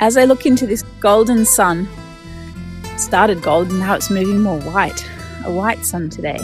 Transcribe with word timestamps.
as 0.00 0.16
I 0.16 0.24
look 0.24 0.46
into 0.46 0.66
this 0.66 0.82
golden 1.00 1.44
sun, 1.44 1.88
started 2.96 3.42
golden, 3.42 3.80
now 3.80 3.94
it's 3.94 4.10
moving 4.10 4.40
more 4.40 4.60
white, 4.60 5.04
a 5.44 5.52
white 5.52 5.84
sun 5.84 6.10
today. 6.10 6.38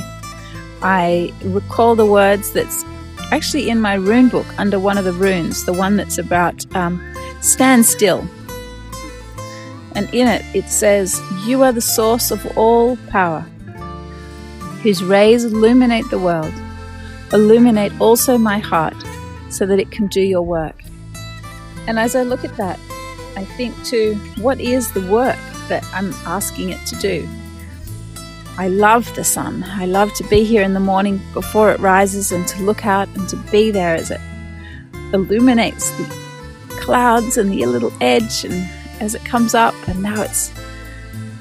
I 0.83 1.33
recall 1.43 1.95
the 1.95 2.07
words 2.07 2.53
that's 2.53 2.85
actually 3.31 3.71
in 3.71 3.81
my 3.81 3.95
rune 3.95 4.29
book 4.29 4.47
under 4.59 4.79
one 4.79 4.99
of 4.99 5.05
the 5.05 5.13
runes, 5.13 5.65
the 5.65 5.73
one 5.73 5.97
that's 5.97 6.19
about 6.19 6.65
um, 6.75 7.03
stand 7.41 7.87
still. 7.87 8.27
And 9.95 10.13
in 10.13 10.27
it, 10.27 10.45
it 10.55 10.69
says, 10.69 11.21
You 11.47 11.63
are 11.63 11.73
the 11.73 11.81
source 11.81 12.31
of 12.31 12.45
all 12.59 12.97
power, 13.09 13.41
whose 14.83 15.03
rays 15.03 15.45
illuminate 15.45 16.11
the 16.11 16.19
world. 16.19 16.53
Illuminate 17.33 17.93
also 18.01 18.37
my 18.37 18.59
heart, 18.59 18.97
so 19.49 19.65
that 19.67 19.79
it 19.79 19.91
can 19.91 20.09
do 20.09 20.21
your 20.21 20.43
work. 20.43 20.83
And 21.87 21.99
as 21.99 22.17
I 22.17 22.23
look 22.23 22.45
at 22.45 22.57
that, 22.57 22.79
I 23.37 23.45
think 23.45 23.83
to 23.87 24.15
what 24.41 24.61
is 24.61 24.93
the 24.93 25.07
work 25.11 25.39
that 25.69 25.85
I'm 25.93 26.13
asking 26.27 26.71
it 26.71 26.85
to 26.87 26.97
do? 26.97 27.29
I 28.57 28.69
love 28.69 29.13
the 29.17 29.25
sun. 29.25 29.65
I 29.65 29.87
love 29.87 30.15
to 30.15 30.25
be 30.25 30.45
here 30.45 30.63
in 30.63 30.75
the 30.75 30.81
morning 30.81 31.21
before 31.33 31.73
it 31.73 31.81
rises 31.81 32.31
and 32.31 32.47
to 32.49 32.63
look 32.63 32.87
out 32.87 33.09
and 33.17 33.29
to 33.29 33.37
be 33.51 33.73
there 33.73 33.97
as 33.97 34.13
it 34.13 34.21
illuminates 35.13 35.91
the 35.91 36.05
clouds 36.81 37.37
and 37.37 37.51
the 37.51 37.67
little 37.67 37.93
edge 38.01 38.45
and 38.45 38.71
as 39.01 39.15
it 39.15 39.25
comes 39.25 39.55
up 39.55 39.75
and 39.89 40.01
now 40.03 40.23
it's 40.23 40.53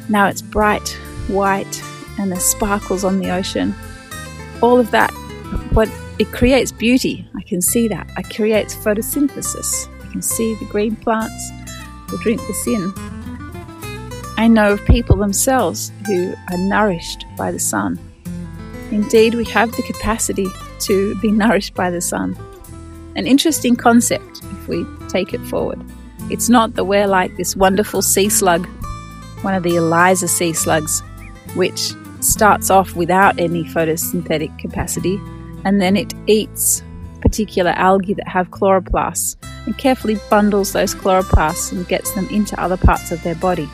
now 0.10 0.28
it's 0.28 0.42
bright 0.42 0.88
white 1.28 1.84
and 2.20 2.32
there's 2.32 2.44
sparkles 2.44 3.04
on 3.04 3.20
the 3.20 3.30
ocean. 3.30 3.76
All 4.62 4.80
of 4.80 4.90
that 4.92 5.12
what 5.74 5.90
it 6.18 6.32
creates 6.32 6.72
beauty. 6.72 7.28
I 7.36 7.42
can 7.44 7.62
see 7.62 7.88
that. 7.90 8.10
It 8.18 8.36
creates 8.36 8.76
photosynthesis. 8.76 9.88
I 10.04 10.12
can 10.12 10.22
see 10.22 10.56
the 10.56 10.66
green 10.66 10.96
plants 10.96 11.52
will 12.10 12.18
drink 12.20 12.42
this 12.48 12.68
in. 12.68 12.94
I 14.38 14.48
know 14.48 14.74
of 14.74 14.86
people 14.86 15.16
themselves 15.16 15.92
who 16.08 16.34
are 16.52 16.58
nourished 16.58 17.26
by 17.38 17.52
the 17.52 17.60
sun. 17.60 18.00
Indeed, 18.92 19.36
we 19.36 19.46
have 19.46 19.72
the 19.76 19.84
capacity 19.84 20.48
to 20.82 21.20
be 21.22 21.32
nourished 21.44 21.74
by 21.76 21.90
the 21.90 22.02
sun. 22.02 22.38
An 23.16 23.28
interesting 23.28 23.76
concept 23.76 24.42
if 24.44 24.68
we 24.68 24.86
take 25.08 25.34
it 25.34 25.42
forward. 25.42 25.84
It's 26.30 26.50
not 26.50 26.74
that 26.76 26.86
we're 26.86 27.08
like 27.08 27.36
this 27.38 27.56
wonderful 27.56 28.02
sea 28.02 28.30
slug, 28.30 28.66
one 29.44 29.54
of 29.54 29.64
the 29.64 29.72
Elysia 29.72 30.30
sea 30.30 30.54
slugs, 30.54 31.02
which 31.56 31.94
starts 32.22 32.70
off 32.70 32.96
without 32.96 33.40
any 33.40 33.64
photosynthetic 33.66 34.58
capacity 34.58 35.20
and 35.66 35.82
then 35.82 35.96
it 35.96 36.14
eats 36.28 36.84
particular 37.22 37.72
algae 37.72 38.14
that 38.14 38.28
have 38.28 38.50
chloroplasts 38.50 39.38
and 39.66 39.78
carefully 39.78 40.18
bundles 40.30 40.74
those 40.74 40.94
chloroplasts 40.94 41.72
and 41.72 41.88
gets 41.88 42.12
them 42.12 42.28
into 42.30 42.60
other 42.62 42.78
parts 42.78 43.12
of 43.12 43.22
their 43.24 43.36
body 43.36 43.70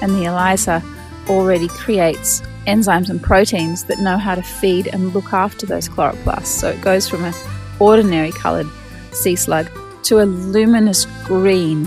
and 0.00 0.12
the 0.12 0.24
Elysia 0.24 0.82
already 1.28 1.68
creates 1.68 2.40
enzymes 2.66 3.08
and 3.10 3.22
proteins 3.22 3.84
that 3.84 3.98
know 4.00 4.16
how 4.16 4.34
to 4.34 4.42
feed 4.42 4.88
and 4.88 5.14
look 5.14 5.32
after 5.32 5.66
those 5.66 5.88
chloroplasts. 5.88 6.46
So 6.46 6.68
it 6.68 6.80
goes 6.80 7.08
from 7.08 7.24
an 7.24 7.34
ordinary 7.78 8.32
coloured 8.32 8.68
sea 9.12 9.36
slug 9.36 9.70
to 10.04 10.20
a 10.20 10.24
luminous 10.24 11.06
green, 11.24 11.86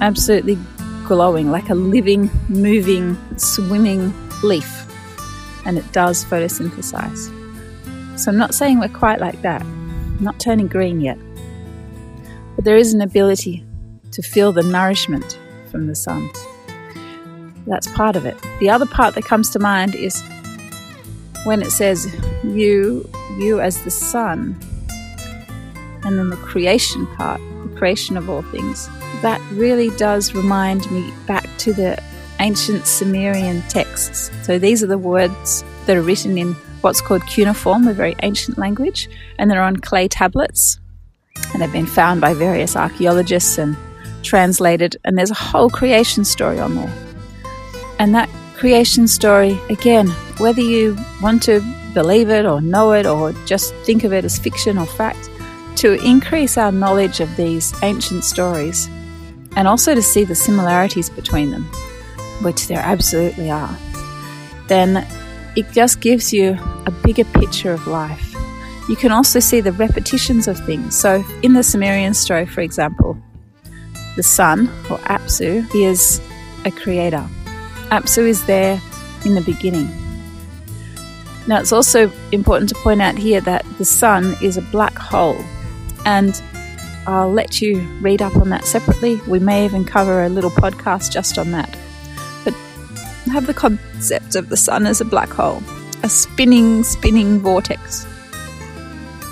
absolutely 0.00 0.58
glowing, 1.06 1.50
like 1.50 1.68
a 1.70 1.74
living, 1.74 2.30
moving, 2.48 3.16
swimming 3.38 4.12
leaf. 4.42 4.84
And 5.64 5.78
it 5.78 5.92
does 5.92 6.24
photosynthesize. 6.24 7.32
So 8.18 8.30
I'm 8.30 8.38
not 8.38 8.54
saying 8.54 8.78
we're 8.78 8.88
quite 8.88 9.20
like 9.20 9.42
that, 9.42 9.62
I'm 9.62 10.18
not 10.20 10.38
turning 10.38 10.68
green 10.68 11.00
yet. 11.00 11.18
But 12.56 12.64
there 12.64 12.76
is 12.76 12.92
an 12.92 13.02
ability 13.02 13.64
to 14.12 14.22
feel 14.22 14.50
the 14.50 14.62
nourishment 14.62 15.38
from 15.70 15.86
the 15.86 15.94
sun. 15.94 16.28
That's 17.66 17.86
part 17.92 18.16
of 18.16 18.24
it. 18.26 18.36
The 18.60 18.70
other 18.70 18.86
part 18.86 19.14
that 19.14 19.24
comes 19.24 19.50
to 19.50 19.58
mind 19.58 19.94
is 19.94 20.22
when 21.44 21.62
it 21.62 21.70
says 21.70 22.12
you, 22.42 23.08
you 23.38 23.60
as 23.60 23.82
the 23.84 23.90
sun, 23.90 24.58
and 26.02 26.18
then 26.18 26.30
the 26.30 26.36
creation 26.36 27.06
part, 27.16 27.40
the 27.62 27.74
creation 27.76 28.16
of 28.16 28.30
all 28.30 28.42
things. 28.42 28.88
That 29.22 29.40
really 29.52 29.90
does 29.96 30.34
remind 30.34 30.90
me 30.90 31.12
back 31.26 31.48
to 31.58 31.72
the 31.72 32.02
ancient 32.40 32.86
Sumerian 32.86 33.62
texts. 33.62 34.30
So 34.42 34.58
these 34.58 34.82
are 34.82 34.86
the 34.86 34.98
words 34.98 35.64
that 35.86 35.96
are 35.96 36.02
written 36.02 36.38
in 36.38 36.54
what's 36.80 37.00
called 37.00 37.26
cuneiform, 37.26 37.88
a 37.88 37.92
very 37.92 38.14
ancient 38.22 38.58
language, 38.58 39.08
and 39.38 39.50
they're 39.50 39.62
on 39.62 39.76
clay 39.76 40.06
tablets. 40.08 40.78
And 41.52 41.62
they've 41.62 41.72
been 41.72 41.86
found 41.86 42.20
by 42.20 42.34
various 42.34 42.76
archaeologists 42.76 43.58
and 43.58 43.76
translated, 44.22 44.96
and 45.04 45.16
there's 45.16 45.30
a 45.30 45.34
whole 45.34 45.70
creation 45.70 46.24
story 46.24 46.58
on 46.58 46.74
there. 46.74 46.92
And 47.98 48.14
that 48.14 48.28
creation 48.56 49.06
story, 49.06 49.58
again, 49.70 50.08
whether 50.38 50.60
you 50.60 50.96
want 51.22 51.42
to 51.44 51.60
believe 51.94 52.28
it 52.28 52.44
or 52.44 52.60
know 52.60 52.92
it 52.92 53.06
or 53.06 53.32
just 53.46 53.74
think 53.86 54.04
of 54.04 54.12
it 54.12 54.24
as 54.24 54.38
fiction 54.38 54.76
or 54.76 54.86
fact, 54.86 55.30
to 55.76 55.94
increase 56.04 56.58
our 56.58 56.72
knowledge 56.72 57.20
of 57.20 57.34
these 57.36 57.72
ancient 57.82 58.24
stories 58.24 58.88
and 59.56 59.66
also 59.66 59.94
to 59.94 60.02
see 60.02 60.24
the 60.24 60.34
similarities 60.34 61.08
between 61.08 61.50
them, 61.50 61.64
which 62.42 62.66
there 62.66 62.80
absolutely 62.80 63.50
are, 63.50 63.76
then 64.68 65.06
it 65.56 65.70
just 65.72 66.00
gives 66.00 66.32
you 66.32 66.58
a 66.84 66.90
bigger 67.02 67.24
picture 67.24 67.72
of 67.72 67.86
life. 67.86 68.35
You 68.88 68.96
can 68.96 69.10
also 69.10 69.40
see 69.40 69.60
the 69.60 69.72
repetitions 69.72 70.46
of 70.46 70.58
things. 70.64 70.96
So, 70.96 71.24
in 71.42 71.54
the 71.54 71.62
Sumerian 71.62 72.14
story, 72.14 72.46
for 72.46 72.60
example, 72.60 73.16
the 74.14 74.22
sun, 74.22 74.68
or 74.90 74.98
Apsu, 74.98 75.68
is 75.74 76.20
a 76.64 76.70
creator. 76.70 77.26
Apsu 77.90 78.18
is 78.18 78.46
there 78.46 78.80
in 79.24 79.34
the 79.34 79.40
beginning. 79.40 79.88
Now, 81.48 81.60
it's 81.60 81.72
also 81.72 82.10
important 82.32 82.68
to 82.70 82.74
point 82.76 83.02
out 83.02 83.16
here 83.16 83.40
that 83.40 83.64
the 83.78 83.84
sun 83.84 84.36
is 84.42 84.56
a 84.56 84.62
black 84.62 84.96
hole, 84.96 85.38
and 86.04 86.40
I'll 87.06 87.30
let 87.32 87.60
you 87.60 87.80
read 88.00 88.22
up 88.22 88.36
on 88.36 88.50
that 88.50 88.66
separately. 88.66 89.20
We 89.28 89.38
may 89.38 89.64
even 89.64 89.84
cover 89.84 90.24
a 90.24 90.28
little 90.28 90.50
podcast 90.50 91.12
just 91.12 91.38
on 91.38 91.52
that. 91.52 91.76
But 92.44 92.54
have 93.32 93.46
the 93.46 93.54
concept 93.54 94.34
of 94.34 94.48
the 94.48 94.56
sun 94.56 94.86
as 94.86 95.00
a 95.00 95.04
black 95.04 95.28
hole, 95.28 95.62
a 96.02 96.08
spinning, 96.08 96.82
spinning 96.82 97.38
vortex, 97.38 98.06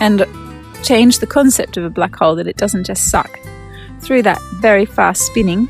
and 0.04 0.26
change 0.84 1.20
the 1.20 1.26
concept 1.26 1.78
of 1.78 1.84
a 1.84 1.88
black 1.88 2.14
hole 2.14 2.36
that 2.36 2.46
it 2.46 2.58
doesn't 2.58 2.84
just 2.84 3.10
suck 3.10 3.40
through 4.00 4.20
that 4.20 4.38
very 4.60 4.84
fast 4.84 5.22
spinning 5.22 5.66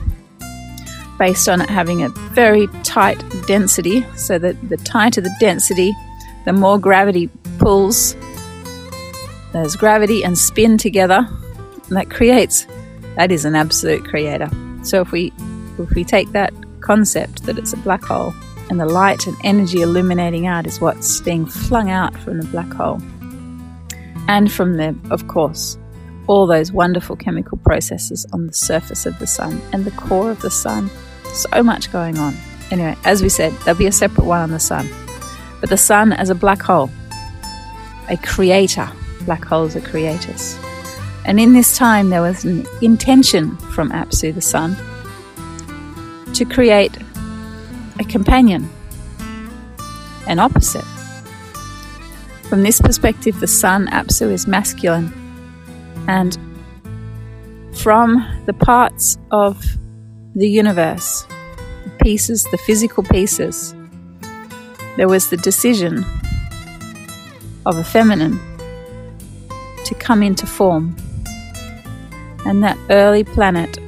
based 1.20 1.48
on 1.48 1.60
it 1.60 1.70
having 1.70 2.02
a 2.02 2.08
very 2.08 2.66
tight 2.82 3.22
density. 3.46 4.04
So 4.16 4.36
that 4.38 4.56
the 4.68 4.76
tighter 4.78 5.20
the 5.20 5.34
density, 5.38 5.94
the 6.46 6.52
more 6.52 6.80
gravity 6.80 7.30
pulls. 7.60 8.16
There's 9.52 9.76
gravity 9.76 10.24
and 10.24 10.36
spin 10.36 10.78
together. 10.78 11.28
And 11.86 11.96
that 11.96 12.10
creates 12.10 12.66
that 13.14 13.30
is 13.30 13.44
an 13.44 13.54
absolute 13.54 14.04
creator. 14.04 14.50
So 14.82 15.00
if 15.00 15.12
we 15.12 15.32
if 15.78 15.90
we 15.90 16.02
take 16.02 16.32
that 16.32 16.52
concept 16.80 17.44
that 17.44 17.56
it's 17.56 17.72
a 17.72 17.76
black 17.78 18.02
hole 18.02 18.34
and 18.68 18.80
the 18.80 18.86
light 18.86 19.28
and 19.28 19.36
energy 19.44 19.80
illuminating 19.80 20.48
out 20.48 20.66
is 20.66 20.80
what's 20.80 21.20
being 21.20 21.46
flung 21.46 21.88
out 21.88 22.16
from 22.18 22.40
the 22.40 22.46
black 22.48 22.72
hole. 22.72 23.00
And 24.28 24.50
from 24.50 24.76
them, 24.76 25.02
of 25.10 25.28
course 25.28 25.78
all 26.26 26.46
those 26.46 26.72
wonderful 26.72 27.16
chemical 27.16 27.58
processes 27.58 28.26
on 28.32 28.46
the 28.46 28.52
surface 28.52 29.06
of 29.06 29.18
the 29.18 29.26
sun 29.26 29.60
and 29.72 29.84
the 29.84 29.90
core 29.92 30.30
of 30.30 30.40
the 30.40 30.50
sun. 30.50 30.90
So 31.32 31.62
much 31.62 31.92
going 31.92 32.18
on. 32.18 32.36
Anyway, 32.70 32.96
as 33.04 33.22
we 33.22 33.28
said, 33.28 33.52
there'll 33.64 33.78
be 33.78 33.86
a 33.86 33.92
separate 33.92 34.24
one 34.24 34.40
on 34.40 34.50
the 34.50 34.60
sun. 34.60 34.88
But 35.60 35.70
the 35.70 35.76
sun 35.76 36.12
as 36.12 36.30
a 36.30 36.34
black 36.34 36.62
hole, 36.62 36.90
a 38.08 38.16
creator. 38.16 38.88
Black 39.22 39.44
holes 39.44 39.74
are 39.74 39.80
creators. 39.80 40.58
And 41.24 41.40
in 41.40 41.54
this 41.54 41.76
time, 41.76 42.10
there 42.10 42.20
was 42.20 42.44
an 42.44 42.66
intention 42.82 43.56
from 43.56 43.90
Apsu, 43.90 44.34
the 44.34 44.42
sun, 44.42 44.76
to 46.34 46.44
create 46.44 46.96
a 47.98 48.04
companion, 48.04 48.68
an 50.26 50.38
opposite. 50.38 50.84
From 52.54 52.62
this 52.62 52.80
perspective, 52.80 53.40
the 53.40 53.48
sun, 53.48 53.88
Apsu, 53.88 54.30
is 54.30 54.46
masculine 54.46 55.12
and 56.06 56.38
from 57.78 58.24
the 58.46 58.52
parts 58.52 59.18
of 59.32 59.60
the 60.36 60.48
universe, 60.48 61.26
the 61.82 61.90
pieces, 62.00 62.44
the 62.52 62.58
physical 62.58 63.02
pieces, 63.02 63.74
there 64.96 65.08
was 65.08 65.30
the 65.30 65.36
decision 65.36 66.04
of 67.66 67.76
a 67.76 67.82
feminine 67.82 68.38
to 69.84 69.96
come 69.96 70.22
into 70.22 70.46
form. 70.46 70.94
And 72.46 72.62
that 72.62 72.78
early 72.88 73.24
planet 73.24 73.78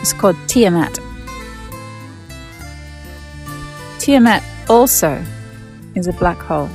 is 0.00 0.12
called 0.12 0.36
Tiamat. 0.46 1.00
Tiamat 3.98 4.44
also 4.68 5.20
is 5.96 6.06
a 6.06 6.12
black 6.12 6.38
hole. 6.38 6.70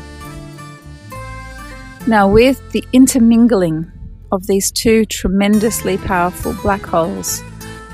Now, 2.07 2.27
with 2.27 2.71
the 2.71 2.83
intermingling 2.93 3.91
of 4.31 4.47
these 4.47 4.71
two 4.71 5.05
tremendously 5.05 5.97
powerful 5.97 6.53
black 6.61 6.81
holes, 6.81 7.41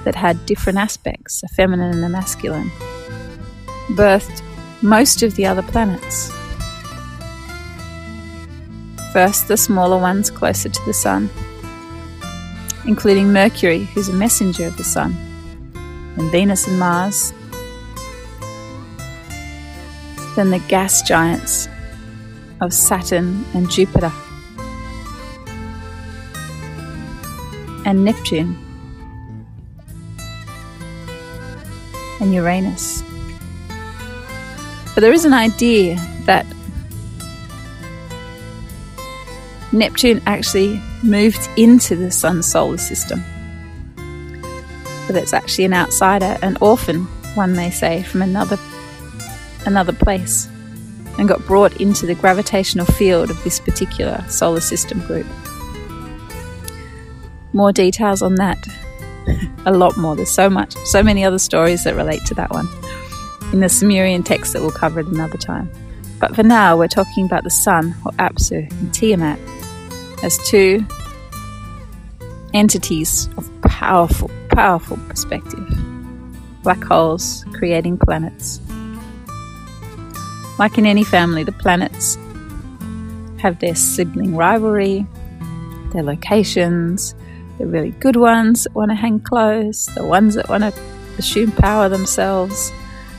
that 0.03 0.15
had 0.15 0.45
different 0.45 0.79
aspects, 0.79 1.43
a 1.43 1.47
feminine 1.49 1.93
and 1.93 2.03
a 2.03 2.09
masculine, 2.09 2.69
birthed 3.91 4.41
most 4.81 5.23
of 5.23 5.35
the 5.35 5.45
other 5.45 5.61
planets. 5.61 6.31
First, 9.13 9.47
the 9.47 9.57
smaller 9.57 9.97
ones 9.97 10.31
closer 10.31 10.69
to 10.69 10.85
the 10.85 10.93
Sun, 10.93 11.29
including 12.85 13.31
Mercury, 13.31 13.85
who's 13.93 14.09
a 14.09 14.13
messenger 14.13 14.65
of 14.65 14.77
the 14.77 14.83
Sun, 14.83 15.15
and 16.17 16.31
Venus 16.31 16.67
and 16.67 16.79
Mars. 16.79 17.33
Then 20.35 20.49
the 20.49 20.63
gas 20.67 21.01
giants 21.01 21.67
of 22.61 22.73
Saturn 22.73 23.43
and 23.53 23.69
Jupiter, 23.69 24.11
and 27.85 28.05
Neptune, 28.05 28.55
and 32.21 32.33
Uranus. 32.33 33.03
But 34.93 35.01
there 35.01 35.13
is 35.13 35.25
an 35.25 35.33
idea 35.33 35.95
that 36.25 36.45
Neptune 39.71 40.21
actually 40.25 40.81
moved 41.01 41.49
into 41.57 41.95
the 41.95 42.11
Sun's 42.11 42.45
solar 42.45 42.77
system. 42.77 43.23
But 45.07 45.15
it's 45.15 45.33
actually 45.33 45.65
an 45.65 45.73
outsider, 45.73 46.37
an 46.41 46.57
orphan, 46.61 47.05
one 47.35 47.55
may 47.55 47.71
say, 47.71 48.03
from 48.03 48.21
another 48.21 48.57
another 49.65 49.93
place, 49.93 50.47
and 51.17 51.27
got 51.27 51.45
brought 51.45 51.79
into 51.79 52.05
the 52.05 52.15
gravitational 52.15 52.85
field 52.85 53.29
of 53.29 53.43
this 53.43 53.59
particular 53.59 54.23
solar 54.27 54.61
system 54.61 54.99
group. 55.05 55.27
More 57.53 57.71
details 57.71 58.21
on 58.21 58.35
that. 58.35 58.57
a 59.65 59.73
lot 59.73 59.97
more. 59.97 60.15
There's 60.15 60.31
so 60.31 60.49
much, 60.49 60.75
so 60.85 61.03
many 61.03 61.23
other 61.23 61.39
stories 61.39 61.83
that 61.83 61.95
relate 61.95 62.25
to 62.25 62.33
that 62.35 62.51
one 62.51 62.67
in 63.51 63.59
the 63.59 63.69
Sumerian 63.69 64.23
text 64.23 64.53
that 64.53 64.61
we'll 64.61 64.71
cover 64.71 65.01
at 65.01 65.07
another 65.07 65.37
time. 65.37 65.69
But 66.19 66.35
for 66.35 66.43
now, 66.43 66.77
we're 66.77 66.87
talking 66.87 67.25
about 67.25 67.43
the 67.43 67.49
Sun, 67.49 67.95
or 68.05 68.11
Apsu, 68.13 68.69
and 68.71 68.93
Tiamat 68.93 69.39
as 70.23 70.37
two 70.47 70.85
entities 72.53 73.27
of 73.37 73.49
powerful, 73.61 74.29
powerful 74.49 74.97
perspective. 75.07 75.67
Black 76.63 76.83
holes 76.83 77.43
creating 77.53 77.97
planets. 77.97 78.61
Like 80.61 80.77
in 80.77 80.85
any 80.85 81.03
family, 81.03 81.43
the 81.43 81.51
planets 81.53 82.19
have 83.39 83.57
their 83.57 83.73
sibling 83.73 84.35
rivalry, 84.35 85.07
their 85.91 86.03
locations, 86.03 87.15
the 87.57 87.65
really 87.65 87.89
good 87.99 88.15
ones 88.15 88.65
that 88.65 88.75
want 88.75 88.91
to 88.91 88.95
hang 88.95 89.21
close, 89.21 89.87
the 89.95 90.05
ones 90.05 90.35
that 90.35 90.49
want 90.49 90.63
to 90.63 90.81
assume 91.17 91.51
power 91.51 91.89
themselves, 91.89 92.71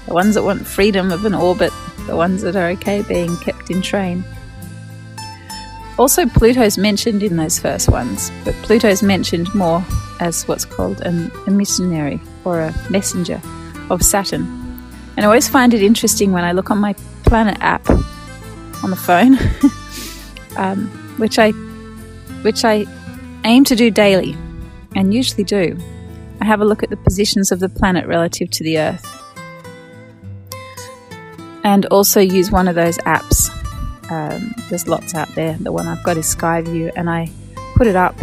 the 0.07 0.15
ones 0.15 0.37
that 0.37 0.45
want 0.45 0.65
freedom 0.65 1.11
of 1.11 1.25
an 1.25 1.35
orbit, 1.35 1.73
the 2.07 2.15
ones 2.15 2.43
that 2.43 2.55
are 2.55 2.69
okay 2.69 3.03
being 3.03 3.37
kept 3.39 3.73
in 3.73 3.83
train. 3.83 4.23
Also, 5.99 6.27
Pluto's 6.27 6.79
mentioned 6.79 7.25
in 7.25 7.39
those 7.39 7.59
first 7.59 7.89
ones, 7.89 8.31
but 8.45 8.55
Pluto's 8.63 9.03
mentioned 9.03 9.53
more 9.53 9.85
as 10.21 10.45
what's 10.47 10.65
called 10.65 11.01
an, 11.01 11.33
a 11.49 11.51
missionary 11.51 12.21
or 12.45 12.61
a 12.61 12.73
messenger 12.89 13.43
of 13.91 14.01
Saturn. 14.01 14.62
And 15.17 15.21
I 15.21 15.25
always 15.25 15.49
find 15.49 15.75
it 15.75 15.83
interesting 15.83 16.33
when 16.33 16.45
I 16.45 16.53
look 16.53 16.71
on 16.71 16.79
my 16.79 16.95
planet 17.25 17.59
app 17.61 17.89
on 18.83 18.91
the 18.91 18.97
phone, 18.97 19.37
um, 20.57 20.89
which 21.19 21.39
I 21.39 21.51
which 22.43 22.65
I 22.65 22.87
aim 23.45 23.65
to 23.65 23.77
do 23.77 23.91
daily, 23.91 24.37
and 24.97 25.15
usually 25.15 25.45
do. 25.45 25.79
I 26.41 26.45
have 26.45 26.61
a 26.61 26.65
look 26.65 26.83
at 26.83 26.91
the 26.91 26.97
positions 26.97 27.53
of 27.53 27.61
the 27.61 27.69
planet 27.69 28.07
relative 28.07 28.51
to 28.51 28.65
the 28.65 28.79
Earth, 28.79 29.07
and 31.63 31.87
also 31.87 32.21
use 32.21 32.51
one 32.51 32.67
of 32.67 32.75
those 32.75 32.99
apps 32.99 33.51
um, 34.13 34.55
there's 34.69 34.87
lots 34.87 35.15
out 35.15 35.29
there. 35.35 35.57
The 35.59 35.73
one 35.73 35.89
I've 35.89 36.03
got 36.03 36.19
is 36.19 36.27
Skyview, 36.35 36.93
and 36.97 37.09
I 37.09 37.31
put 37.75 37.87
it 37.87 37.97
up 37.97 38.15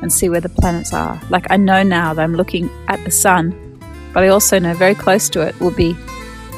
and 0.00 0.12
see 0.12 0.28
where 0.28 0.40
the 0.40 0.48
planets 0.48 0.92
are. 0.92 1.20
Like 1.30 1.50
I 1.50 1.56
know 1.56 1.82
now 1.82 2.14
that 2.14 2.22
I'm 2.22 2.34
looking 2.34 2.70
at 2.86 3.02
the 3.04 3.10
sun, 3.10 3.50
but 4.12 4.22
I 4.22 4.28
also 4.28 4.60
know 4.60 4.72
very 4.74 4.94
close 4.94 5.28
to 5.30 5.40
it 5.40 5.58
will 5.58 5.72
be 5.72 5.96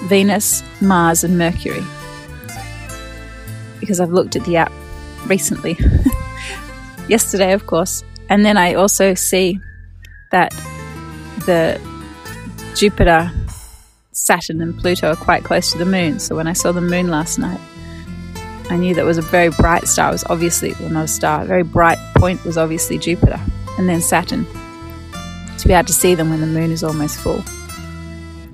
Venus, 0.07 0.63
Mars, 0.81 1.25
and 1.25 1.39
Mercury. 1.39 1.83
Because 3.81 4.01
I've 4.01 4.11
looked 4.11 4.37
at 4.37 4.45
the 4.45 4.57
app 4.57 4.73
recently, 5.27 5.79
yesterday, 7.09 7.53
of 7.53 7.67
course. 7.67 8.03
And 8.29 8.45
then 8.45 8.57
I 8.57 8.75
also 8.75 9.15
see 9.15 9.59
that 10.31 10.51
the 11.47 11.81
Jupiter, 12.75 13.31
Saturn, 14.13 14.61
and 14.61 14.77
Pluto 14.79 15.13
are 15.13 15.17
quite 15.17 15.45
close 15.45 15.71
to 15.73 15.79
the 15.79 15.85
moon. 15.85 16.19
So 16.19 16.35
when 16.35 16.47
I 16.47 16.53
saw 16.53 16.73
the 16.73 16.81
moon 16.81 17.09
last 17.09 17.39
night, 17.39 17.61
I 18.71 18.77
knew 18.77 18.95
that 18.95 19.05
was 19.05 19.19
a 19.19 19.23
very 19.23 19.51
bright 19.51 19.87
star. 19.87 20.09
It 20.09 20.13
was 20.13 20.25
obviously, 20.25 20.75
well, 20.81 20.91
not 20.91 21.05
a 21.05 21.09
star, 21.09 21.43
a 21.43 21.45
very 21.45 21.63
bright 21.63 21.99
point 22.17 22.45
was 22.45 22.57
obviously 22.57 22.99
Jupiter 22.99 23.41
and 23.79 23.89
then 23.89 24.01
Saturn 24.01 24.47
to 25.59 25.69
be 25.69 25.75
able 25.75 25.87
to 25.87 25.93
see 25.93 26.15
them 26.15 26.31
when 26.31 26.41
the 26.41 26.47
moon 26.47 26.71
is 26.71 26.83
almost 26.83 27.19
full. 27.19 27.43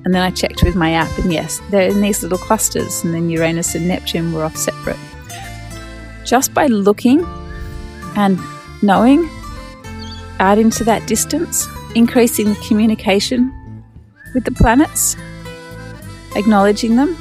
And 0.05 0.15
then 0.15 0.23
I 0.23 0.31
checked 0.31 0.63
with 0.63 0.75
my 0.75 0.93
app, 0.93 1.17
and 1.19 1.33
yes, 1.33 1.61
they're 1.71 1.89
in 1.89 2.01
these 2.01 2.23
little 2.23 2.39
clusters, 2.39 3.05
and 3.05 3.13
then 3.13 3.29
Uranus 3.29 3.75
and 3.75 3.87
Neptune 3.87 4.33
were 4.33 4.45
off 4.45 4.57
separate. 4.57 4.99
Just 6.25 6.55
by 6.55 6.67
looking 6.67 7.25
and 8.17 8.39
knowing 8.83 9.29
out 10.39 10.59
into 10.59 10.85
that 10.85 11.07
distance, 11.07 11.67
increasing 11.95 12.49
the 12.49 12.65
communication 12.67 13.53
with 14.35 14.45
the 14.45 14.53
planets, 14.53 15.17
acknowledging 16.35 16.97
them, 16.97 17.17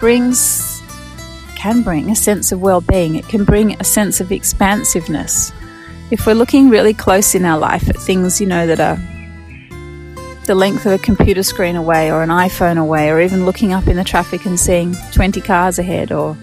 brings 0.00 0.76
can 1.56 1.82
bring 1.82 2.10
a 2.10 2.16
sense 2.16 2.52
of 2.52 2.60
well 2.60 2.80
being, 2.80 3.16
it 3.16 3.26
can 3.28 3.44
bring 3.44 3.78
a 3.80 3.84
sense 3.84 4.20
of 4.20 4.30
expansiveness. 4.30 5.52
If 6.10 6.26
we're 6.26 6.34
looking 6.34 6.70
really 6.70 6.94
close 6.94 7.34
in 7.34 7.44
our 7.44 7.58
life 7.58 7.88
at 7.88 7.96
things, 7.96 8.40
you 8.40 8.46
know, 8.46 8.66
that 8.66 8.78
are 8.78 8.96
the 10.46 10.54
length 10.54 10.86
of 10.86 10.92
a 10.92 10.98
computer 10.98 11.42
screen 11.42 11.76
away 11.76 12.10
or 12.10 12.22
an 12.22 12.30
iPhone 12.30 12.78
away, 12.78 13.10
or 13.10 13.20
even 13.20 13.44
looking 13.44 13.72
up 13.72 13.86
in 13.86 13.96
the 13.96 14.04
traffic 14.04 14.46
and 14.46 14.58
seeing 14.58 14.94
20 15.12 15.40
cars 15.40 15.78
ahead, 15.78 16.12
or 16.12 16.36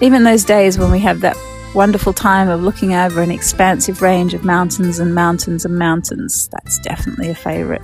even 0.00 0.24
those 0.24 0.44
days 0.44 0.78
when 0.78 0.90
we 0.90 1.00
have 1.00 1.20
that 1.20 1.36
wonderful 1.74 2.12
time 2.12 2.48
of 2.48 2.62
looking 2.62 2.94
over 2.94 3.20
an 3.20 3.30
expansive 3.30 4.00
range 4.00 4.32
of 4.32 4.44
mountains 4.44 4.98
and 4.98 5.14
mountains 5.14 5.64
and 5.64 5.78
mountains, 5.78 6.48
that's 6.48 6.78
definitely 6.78 7.28
a 7.28 7.34
favorite. 7.34 7.82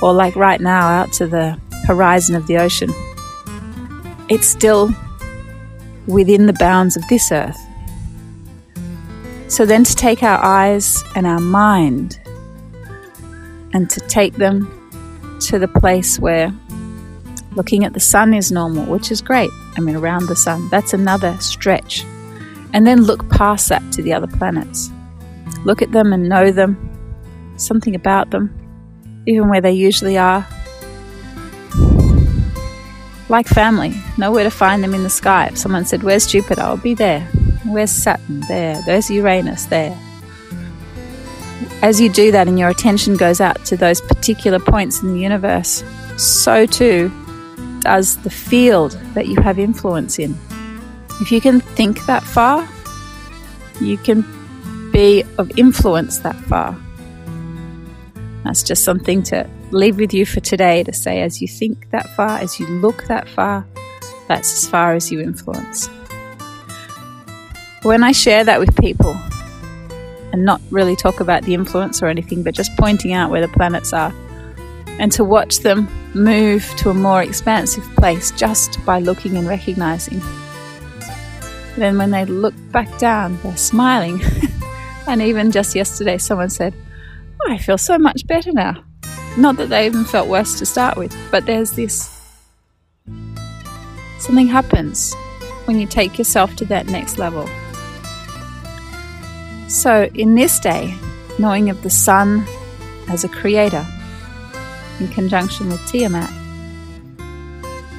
Or 0.00 0.12
like 0.12 0.36
right 0.36 0.60
now, 0.60 0.88
out 0.88 1.12
to 1.14 1.26
the 1.26 1.58
horizon 1.86 2.36
of 2.36 2.46
the 2.46 2.58
ocean. 2.58 2.90
It's 4.28 4.46
still 4.46 4.94
within 6.06 6.46
the 6.46 6.52
bounds 6.54 6.96
of 6.96 7.06
this 7.08 7.32
earth. 7.32 7.58
So 9.48 9.64
then 9.64 9.84
to 9.84 9.94
take 9.94 10.22
our 10.22 10.42
eyes 10.44 11.02
and 11.14 11.26
our 11.26 11.40
mind 11.40 12.20
and 13.72 13.88
to 13.90 14.00
take 14.00 14.34
them 14.34 14.74
to 15.40 15.58
the 15.58 15.68
place 15.68 16.18
where 16.18 16.52
looking 17.52 17.84
at 17.84 17.92
the 17.92 18.00
sun 18.00 18.34
is 18.34 18.52
normal, 18.52 18.84
which 18.86 19.10
is 19.10 19.20
great. 19.20 19.50
I 19.76 19.80
mean, 19.80 19.96
around 19.96 20.26
the 20.26 20.36
sun, 20.36 20.68
that's 20.70 20.92
another 20.92 21.36
stretch. 21.40 22.04
And 22.72 22.86
then 22.86 23.02
look 23.02 23.28
past 23.30 23.68
that 23.68 23.82
to 23.92 24.02
the 24.02 24.12
other 24.12 24.26
planets. 24.26 24.90
Look 25.64 25.82
at 25.82 25.92
them 25.92 26.12
and 26.12 26.28
know 26.28 26.50
them, 26.52 26.76
something 27.56 27.94
about 27.94 28.30
them, 28.30 28.54
even 29.26 29.48
where 29.48 29.60
they 29.60 29.72
usually 29.72 30.16
are, 30.16 30.46
like 33.28 33.46
family, 33.46 33.94
know 34.16 34.32
where 34.32 34.44
to 34.44 34.50
find 34.50 34.82
them 34.82 34.94
in 34.94 35.02
the 35.02 35.10
sky. 35.10 35.48
If 35.48 35.58
someone 35.58 35.84
said, 35.84 36.02
Where's 36.02 36.26
Jupiter? 36.26 36.62
I'll 36.62 36.76
be 36.76 36.94
there. 36.94 37.20
Where's 37.64 37.90
Saturn? 37.90 38.40
There. 38.48 38.80
There's 38.86 39.10
Uranus? 39.10 39.66
There. 39.66 39.98
As 41.80 42.00
you 42.00 42.08
do 42.08 42.32
that 42.32 42.48
and 42.48 42.58
your 42.58 42.68
attention 42.68 43.16
goes 43.16 43.40
out 43.40 43.64
to 43.66 43.76
those 43.76 44.00
particular 44.00 44.58
points 44.58 45.00
in 45.00 45.12
the 45.12 45.20
universe, 45.20 45.84
so 46.16 46.66
too 46.66 47.10
does 47.80 48.16
the 48.18 48.30
field 48.30 48.92
that 49.14 49.28
you 49.28 49.40
have 49.40 49.58
influence 49.60 50.18
in. 50.18 50.36
If 51.20 51.30
you 51.30 51.40
can 51.40 51.60
think 51.60 52.04
that 52.06 52.24
far, 52.24 52.68
you 53.80 53.96
can 53.96 54.24
be 54.90 55.22
of 55.38 55.56
influence 55.56 56.18
that 56.18 56.34
far. 56.34 56.76
That's 58.44 58.64
just 58.64 58.82
something 58.82 59.22
to 59.24 59.48
leave 59.70 59.98
with 59.98 60.12
you 60.12 60.26
for 60.26 60.40
today 60.40 60.82
to 60.82 60.92
say 60.92 61.22
as 61.22 61.40
you 61.40 61.46
think 61.46 61.90
that 61.90 62.08
far, 62.16 62.38
as 62.38 62.58
you 62.58 62.66
look 62.66 63.04
that 63.04 63.28
far, 63.28 63.64
that's 64.26 64.52
as 64.52 64.68
far 64.68 64.94
as 64.94 65.12
you 65.12 65.20
influence. 65.20 65.88
When 67.82 68.02
I 68.02 68.12
share 68.12 68.42
that 68.44 68.58
with 68.58 68.76
people, 68.76 69.14
and 70.32 70.44
not 70.44 70.60
really 70.70 70.96
talk 70.96 71.20
about 71.20 71.42
the 71.44 71.54
influence 71.54 72.02
or 72.02 72.06
anything, 72.06 72.42
but 72.42 72.54
just 72.54 72.76
pointing 72.76 73.12
out 73.12 73.30
where 73.30 73.40
the 73.40 73.52
planets 73.52 73.92
are, 73.92 74.12
and 74.98 75.10
to 75.12 75.24
watch 75.24 75.60
them 75.60 75.88
move 76.14 76.64
to 76.76 76.90
a 76.90 76.94
more 76.94 77.22
expansive 77.22 77.84
place 77.96 78.30
just 78.32 78.84
by 78.84 78.98
looking 78.98 79.36
and 79.36 79.48
recognizing. 79.48 80.20
Then, 81.76 81.96
when 81.96 82.10
they 82.10 82.24
look 82.24 82.54
back 82.72 82.98
down, 82.98 83.38
they're 83.42 83.56
smiling. 83.56 84.20
and 85.06 85.22
even 85.22 85.52
just 85.52 85.76
yesterday, 85.76 86.18
someone 86.18 86.50
said, 86.50 86.74
oh, 87.40 87.52
I 87.52 87.58
feel 87.58 87.78
so 87.78 87.98
much 87.98 88.26
better 88.26 88.52
now. 88.52 88.82
Not 89.36 89.56
that 89.56 89.68
they 89.68 89.86
even 89.86 90.04
felt 90.04 90.28
worse 90.28 90.58
to 90.58 90.66
start 90.66 90.96
with, 90.96 91.16
but 91.30 91.46
there's 91.46 91.72
this 91.72 92.14
something 94.18 94.48
happens 94.48 95.14
when 95.66 95.78
you 95.78 95.86
take 95.86 96.18
yourself 96.18 96.56
to 96.56 96.64
that 96.66 96.86
next 96.86 97.18
level. 97.18 97.48
So, 99.68 100.04
in 100.14 100.34
this 100.34 100.58
day, 100.58 100.94
knowing 101.38 101.68
of 101.68 101.82
the 101.82 101.90
sun 101.90 102.46
as 103.08 103.22
a 103.22 103.28
creator 103.28 103.86
in 104.98 105.08
conjunction 105.08 105.68
with 105.68 105.86
Tiamat, 105.86 106.30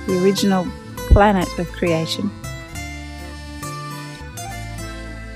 the 0.07 0.19
original 0.23 0.67
planet 1.11 1.47
of 1.59 1.71
creation, 1.71 2.31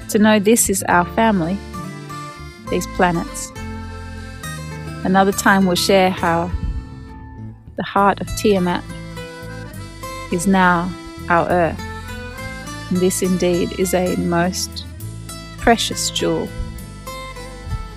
to 0.09 0.17
know 0.17 0.39
this 0.39 0.71
is 0.71 0.81
our 0.89 1.05
family, 1.13 1.55
these 2.71 2.87
planets. 2.95 3.51
Another 5.05 5.31
time 5.31 5.67
we'll 5.67 5.75
share 5.75 6.09
how 6.09 6.49
the 7.75 7.83
heart 7.83 8.19
of 8.21 8.27
Tiamat 8.37 8.83
is 10.31 10.47
now 10.47 10.91
our 11.29 11.47
earth. 11.47 11.79
And 12.89 12.97
this 12.97 13.21
indeed 13.21 13.79
is 13.79 13.93
a 13.93 14.15
most 14.15 14.87
precious 15.63 16.09
jewel 16.11 16.49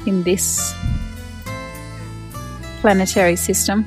in 0.07 0.23
this 0.23 0.73
planetary 2.81 3.35
system, 3.35 3.85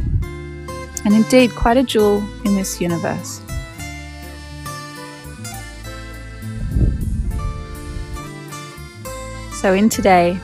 and 1.06 1.14
indeed 1.14 1.50
quite 1.56 1.78
a 1.78 1.84
jewel 1.84 2.22
in 2.44 2.56
this 2.56 2.82
universe. 2.82 3.40
So, 9.54 9.74
in 9.74 9.88
today, 9.88 10.38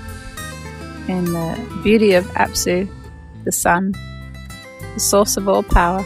in 1.10 1.26
the 1.26 1.80
beauty 1.84 2.14
of 2.14 2.24
Apsu, 2.36 2.88
the 3.44 3.52
sun, 3.52 3.94
the 4.94 5.00
source 5.00 5.36
of 5.36 5.50
all 5.50 5.62
power, 5.62 6.04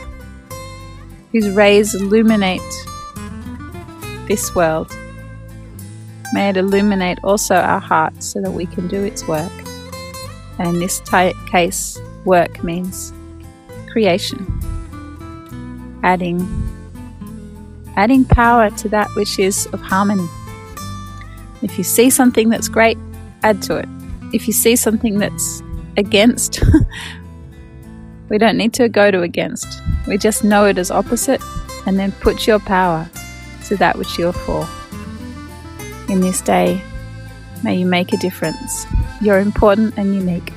whose 1.32 1.48
rays 1.52 1.94
illuminate 1.94 2.60
this 4.28 4.56
world. 4.56 4.92
May 6.34 6.50
it 6.50 6.58
illuminate 6.58 7.20
also 7.24 7.56
our 7.56 7.80
hearts 7.80 8.28
so 8.28 8.42
that 8.42 8.52
we 8.52 8.66
can 8.66 8.88
do 8.88 9.04
its 9.04 9.28
work. 9.28 9.52
And 10.60 10.68
in 10.68 10.80
this 10.80 11.02
case, 11.50 12.00
work 12.26 12.64
means 12.64 13.14
creation, 13.92 14.40
adding, 16.04 16.40
adding 17.96 18.26
power 18.26 18.70
to 18.70 18.90
that 18.90 19.10
which 19.16 19.40
is 19.40 19.66
of 19.68 19.82
harmony. 19.82 20.28
If 21.62 21.78
you 21.78 21.84
see 21.84 22.10
something 22.10 22.50
that's 22.50 22.68
great, 22.68 22.98
add 23.44 23.62
to 23.64 23.78
it. 23.78 23.90
If 24.34 24.48
you 24.48 24.54
see 24.54 24.76
something 24.76 25.18
that's 25.18 25.64
against, 25.98 26.62
we 28.30 28.38
don't 28.38 28.58
need 28.58 28.74
to 28.74 28.88
go 28.88 29.10
to 29.12 29.22
against. 29.22 29.82
We 30.08 30.18
just 30.18 30.44
know 30.44 30.66
it 30.66 30.78
as 30.78 30.92
opposite 30.92 31.42
and 31.86 31.98
then 31.98 32.12
put 32.12 32.46
your 32.46 32.60
power 32.60 33.10
to 33.66 33.76
that 33.78 33.98
which 33.98 34.18
you're 34.18 34.34
for. 34.34 34.68
In 36.10 36.22
this 36.22 36.42
day, 36.42 36.82
may 37.64 37.76
you 37.76 37.86
make 37.86 38.14
a 38.14 38.18
difference. 38.18 38.88
You're 39.22 39.40
important 39.40 39.94
and 39.96 40.16
unique. 40.16 40.52